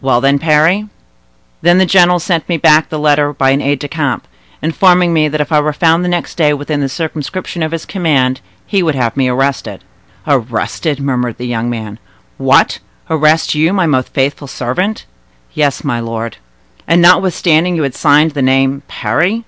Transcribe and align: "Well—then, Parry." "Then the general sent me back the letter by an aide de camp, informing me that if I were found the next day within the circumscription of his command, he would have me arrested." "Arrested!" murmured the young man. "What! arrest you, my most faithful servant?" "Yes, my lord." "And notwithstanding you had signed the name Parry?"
"Well—then, 0.00 0.38
Parry." 0.38 0.88
"Then 1.60 1.78
the 1.78 1.84
general 1.84 2.20
sent 2.20 2.48
me 2.48 2.56
back 2.56 2.88
the 2.90 2.96
letter 3.00 3.32
by 3.32 3.50
an 3.50 3.60
aide 3.60 3.80
de 3.80 3.88
camp, 3.88 4.28
informing 4.62 5.12
me 5.12 5.26
that 5.26 5.40
if 5.40 5.50
I 5.50 5.58
were 5.58 5.72
found 5.72 6.04
the 6.04 6.08
next 6.08 6.36
day 6.36 6.54
within 6.54 6.78
the 6.78 6.88
circumscription 6.88 7.60
of 7.60 7.72
his 7.72 7.84
command, 7.84 8.40
he 8.64 8.84
would 8.84 8.94
have 8.94 9.16
me 9.16 9.26
arrested." 9.26 9.82
"Arrested!" 10.28 11.00
murmured 11.00 11.38
the 11.38 11.48
young 11.48 11.68
man. 11.70 11.98
"What! 12.38 12.78
arrest 13.10 13.56
you, 13.56 13.72
my 13.72 13.86
most 13.86 14.10
faithful 14.14 14.46
servant?" 14.46 15.06
"Yes, 15.54 15.82
my 15.82 15.98
lord." 15.98 16.36
"And 16.86 17.02
notwithstanding 17.02 17.74
you 17.74 17.82
had 17.82 17.96
signed 17.96 18.30
the 18.30 18.42
name 18.42 18.84
Parry?" 18.86 19.44